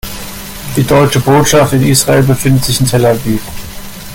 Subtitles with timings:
[0.75, 3.39] Die Deutsche Botschaft in Israel befindet sich in Tel Aviv.